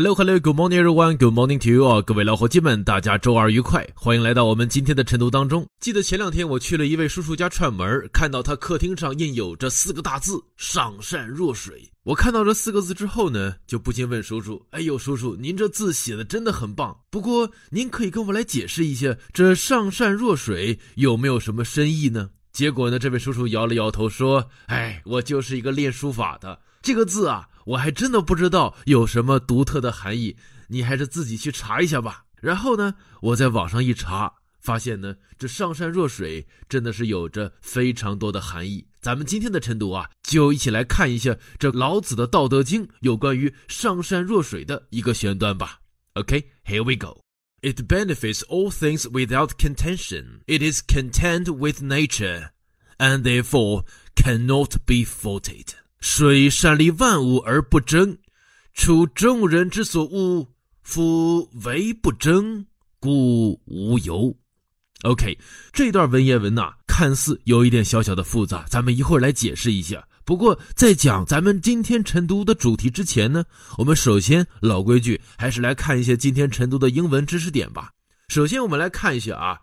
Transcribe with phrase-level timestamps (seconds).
[0.00, 1.16] Hello, hello, good morning, everyone.
[1.16, 2.00] Good morning to you all.
[2.00, 3.84] 各位老伙计们，大家周二愉快！
[3.96, 5.66] 欢迎来到我们今天的晨读当中。
[5.80, 11.90] 记得前两天我去了一位叔叔家串门，看到他客厅上印有这四个大字“上善若水”。
[12.06, 16.96] 我看到这四个字之后呢，就不禁问叔叔：“哎呦，叔叔，您这字写的真的很棒。
[17.10, 30.34] 不过，您可以跟我来解释一下，这‘上善若水’有没有什么深意呢？”结果呢，这位叔叔摇了摇头说：“哎，我就是一个练书法的，这个字啊。”我还真的不知道有什么独特的含义，
[30.68, 32.24] 你还是自己去查一下吧。
[32.40, 38.86] 然后呢，我在网上一查，发现呢，这上善若水真的是有着非常多的含义。
[39.02, 45.80] 咱们今天的晨读啊，就一起来看一下这老子的《道德经》有关于上善若水的一个选段吧。
[46.14, 47.20] OK，here we go.
[47.60, 50.40] It benefits all things without contention.
[50.46, 52.50] It is content with nature,
[52.96, 53.82] and therefore
[54.14, 55.74] cannot be faulted.
[56.00, 58.16] 水善利万物而不争，
[58.72, 60.46] 处众人之所恶，
[60.82, 62.64] 夫唯不争，
[63.00, 64.34] 故无尤。
[65.02, 65.36] OK，
[65.72, 70.06] 这段文言文呐，看似有一点小小的复杂，咱们一会儿来解释一下。
[70.24, 73.44] 不过在讲咱们今天晨读的主题之前呢，
[73.76, 77.90] 我们首先老规矩，还是来看一下今天晨读的英文知识点吧。
[78.28, 79.58] 首先我们来看一下啊，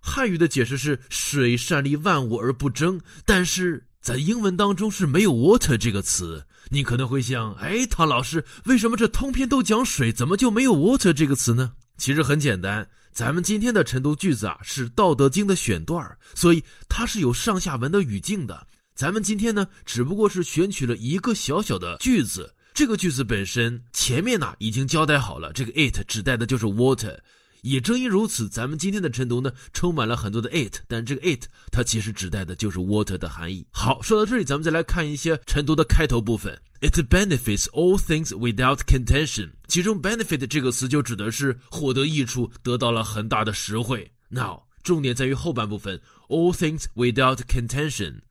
[0.00, 3.84] 汉语的解释是“水善利万物而不争”，但是。
[4.02, 11.74] 在英文当中是没有 water 这个词，你可能会想，哎，唐老师，为什么这通篇都讲水，怎么就没有 water 这个词呢？
[11.96, 18.66] 其实很简单，咱们今天的晨读句子啊是《道德经》的选段，所以它是有上下文的语境的。
[18.96, 27.16] 咱们今天呢，只不过是选取了一个小小的句子，这个句子本身前面呢已经交代好了，这个 it 指代的就是 water。
[27.62, 33.64] 也正因如此，咱们今天的晨读呢，充满了很多的 it，但这个 it 它其实指代的就是 water 的含义。
[33.70, 36.60] 好，说到这里，咱们再来看一些晨读的开头部分。
[36.80, 44.10] It benefits all things without contention，其中 benefit 这个词就指的是获得益处，得到了很大的实惠。
[44.28, 48.22] Now，重点在于后半部分，all things without contention。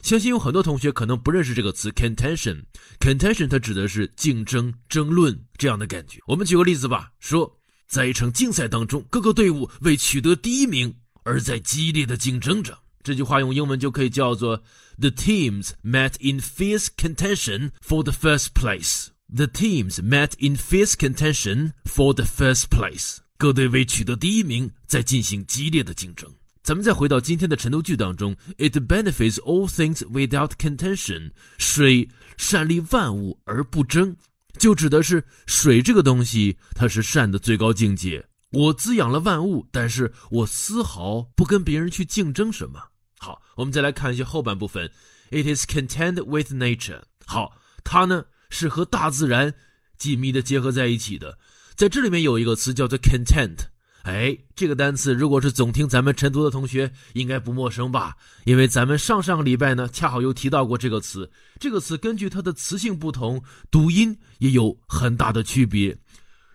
[0.00, 6.18] 相信有很多同学可能不认识这个词 contention，contention 它指的是竞争、争论这样的感觉。
[6.26, 7.57] 我们举个例子吧，说。
[7.88, 12.78] 在一场竞赛当中，各个队伍为取得第一名而在激烈的竞争着。
[13.02, 14.62] 这句话用英文就可以叫做
[14.98, 19.06] ：The teams met in fierce contention for the first place.
[19.34, 23.18] The teams met in fierce contention for the first place.
[23.38, 26.30] 各队为取得第一名在进行激烈的竞争。
[26.62, 31.30] 咱们再回到今天的晨读句当中：It benefits all things without contention.
[31.56, 34.16] 水善利万物而不争。
[34.58, 38.26] 就指的是水这个东西，它是善的最高境界。
[38.50, 42.82] 我滋养了万物，但是我丝毫不跟别人去竞争什么。
[43.18, 44.90] 好，我们再来看一下后半部分。
[45.30, 47.02] It is content with nature。
[47.26, 47.52] 好，
[47.84, 49.54] 它呢是和大自然
[49.96, 51.38] 紧密的结合在一起的。
[51.74, 53.68] 在这里面有一个词叫做 content。
[54.02, 58.16] 哎，这个单词如果是总听咱们晨读的同学，应该不陌生吧？
[58.44, 61.30] 因为咱们上上个礼拜呢，恰好又提到过这个词。
[61.58, 65.96] 这个词根据它的词性不同，读音也有很大的区别。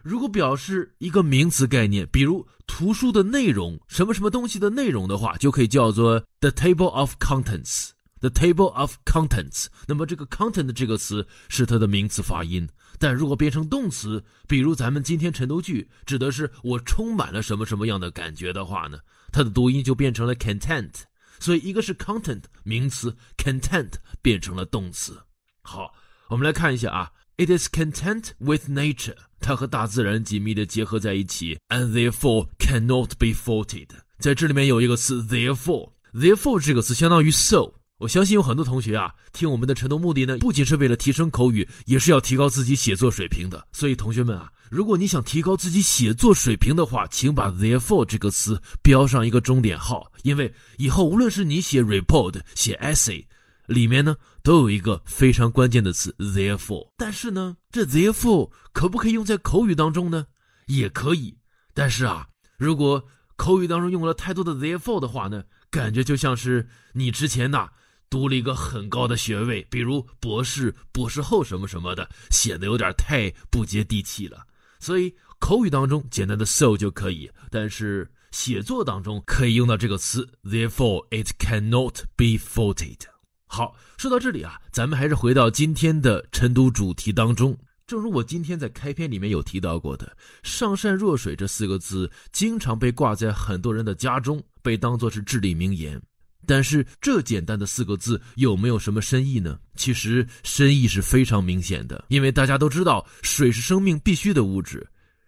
[0.01, 7.89] 如果表示一个名词概念，比如图书的内容，什么什么东西的内容的话，就可以叫做 the table of contents。
[8.23, 9.65] The table of contents。
[9.85, 12.69] 那么这个 content 这个词是它的名词发音。
[12.97, 18.99] 但如果变成动词，比如咱们今天晨读句指的是我充满了什么什么样的感觉的话呢？
[19.33, 20.91] 它的读音就变成了 content。
[21.39, 25.21] 所以一个是 content 名词，content 变成了动词。
[25.61, 25.93] 好，
[26.29, 33.89] 我们来看一下啊，it is content with nature，它和大自然紧密的结合在一起，and therefore cannot be faulted。
[34.19, 37.73] 在这里面有一个词 therefore，therefore 这个词相当于 so。
[38.03, 43.65] 我相信有很多同学啊，听我们的晨读目的呢，不仅是为了提升口语，也是要提高自己写作水平的。
[43.71, 53.25] 所以同学们啊，如果你想提高自己写作水平的话，请把 therefore 这个词标上一个终点号，因为以后无论是你写 report、写 essay，
[53.67, 56.89] 里面呢都有一个非常关键的词 therefore。
[56.97, 60.25] 但是呢，这 therefore 可不可以用在口语当中呢？
[60.65, 61.37] 也可以。
[61.73, 62.27] 但是啊，
[62.57, 63.01] 如果
[63.37, 67.69] 口语当中用了太多的 therefore 的话呢，感觉就像是你之前呐。
[68.13, 74.45] 读了一个很高的学位，比如博士、博士后什么什么的，显得有点太不接地气了。
[74.79, 82.99] 所以口语当中简单的 so 就可以，但是写作当中可以用到这个词，therefore it cannot be faulted。
[83.47, 87.57] 好，说到这里啊，咱们还是回到今天的晨读主题当中。
[87.87, 95.99] 正如我今天在开篇里面有提到过的，“上善若水”这四个字经常被挂在很多人的家中，被当作是至理名言。
[96.45, 99.57] 但是这简单的四个字有没有什么深意呢？
[99.75, 104.85] 其实深意是非常明显的，因为大家都知道，水是生命必须的物质，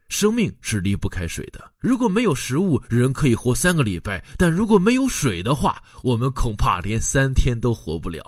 [0.10, 1.72] 生命是离不开水的。
[1.80, 8.24] 如果没有食物，人可以活三个礼拜；但如果没有水的话，我们恐怕连三天都活不了。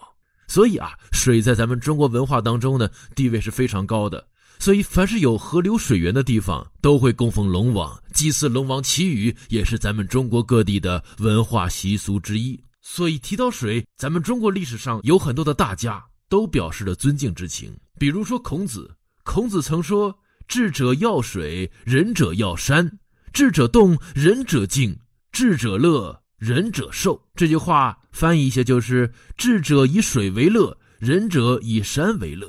[0.47, 4.25] 所以啊，水在咱们中国文化当中呢，地位是非常高的。
[4.59, 12.59] 所以，凡是有河流水源的地方，都会供奉龙王，祭祀龙王祈雨，也是咱们中国各地的文化习俗之一。
[12.89, 17.77] 所以提到水，咱们中国历史上有很多的大家都表示了尊敬之情。
[17.99, 18.95] 比如说孔子，
[19.25, 20.17] 孔子曾说
[20.47, 22.87] ：“智者要水，仁者要山；
[23.33, 24.95] 智者动，仁者静；
[25.33, 32.47] 智者乐，仁者寿。”这句话翻译一下就是：智者以水为乐，仁者以山为乐；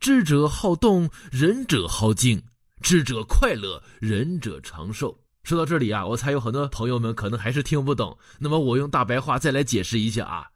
[0.00, 2.40] 智者好动，仁者好静；
[2.80, 5.23] 智者快乐，仁者长寿。
[5.44, 8.16] 说到这里啊，我猜有很多朋友们可能还是听不懂。
[8.38, 10.46] 那么我用大白话再来解释一下啊。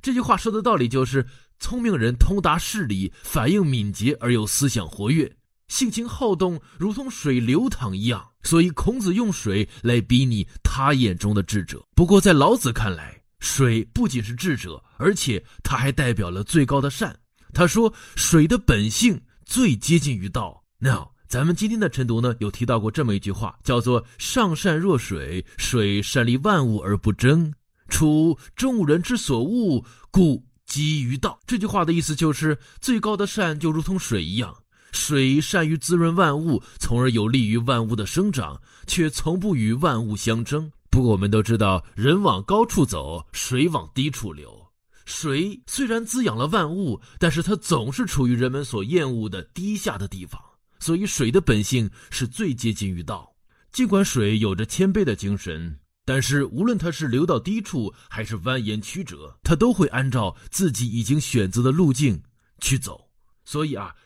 [0.00, 1.26] 这句话说的道理就是：
[1.58, 5.30] 聪明人通达事理，反应敏捷而又思想活跃，
[5.66, 8.24] 性情好动，如同水流淌一样。
[8.44, 11.84] 所以孔子用水来比拟他眼中的智者。
[11.96, 17.18] 不过在老子看来，水不仅是智者，而且它还代表了最高的善。
[17.52, 21.08] 他说：“水的本性最接近于道。” ”No。
[21.28, 27.52] 咱们今天的晨读呢，有提到过这么一句话，叫做“上善若水，水善利万物而不争，
[27.88, 31.40] 处众人之所恶，故几于道”。
[31.44, 34.54] 这句话的意思就是，最高的善就如同水一样，
[34.92, 40.70] 水善于滋润万物，从而有利于万物的生长，却从不与万物相争。
[40.90, 44.64] 不过我们都知道，人往高处走，水往低处流。
[45.04, 50.40] 水虽然滋养了万物，但是它总是处于人们所厌恶的低下的地方。
[50.86, 53.34] 所以，水的本性是最接近于道。
[53.72, 62.22] 尽管水有着谦卑的精神，但是无论它是流到低处，还是蜿蜒曲折，它都会按照自己已经选择的路径
[62.60, 63.10] 去走。
[63.44, 63.96] 所以啊，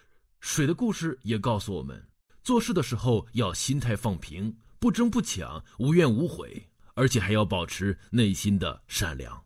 [0.41, 2.03] 水的故事也告诉我们，
[2.43, 9.39] 做事的时候要心态放平，不争不抢，无怨无悔，而且还要保持内心的善良。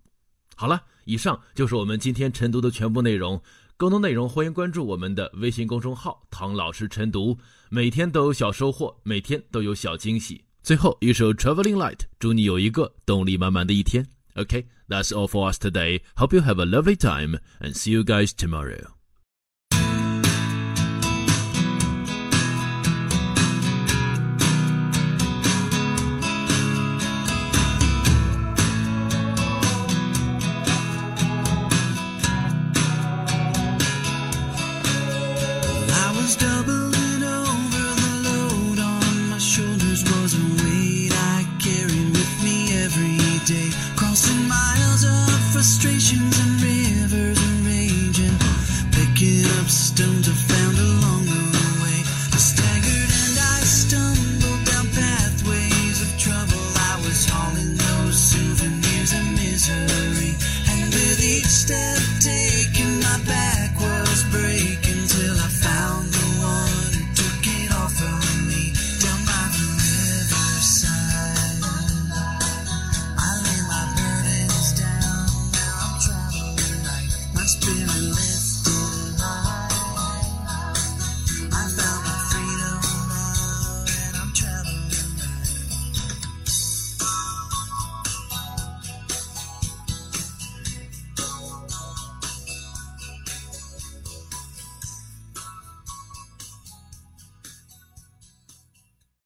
[0.55, 3.43] 好了，以上就是我们今天晨读的全部内容。
[3.77, 7.37] 更多内容，欢迎关注我们的微信公众号“唐老师晨读”，
[7.71, 10.45] 每天都有小收获，每天都有小惊喜。
[10.63, 14.07] 最后一首《Traveling Light》，祝你有一个动力满满的一天。
[14.37, 16.03] OK，that's all for us today.
[16.15, 18.94] Hope you have a lovely time and see you guys tomorrow.